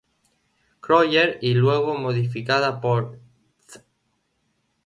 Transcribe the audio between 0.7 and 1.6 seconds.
Krøyer, y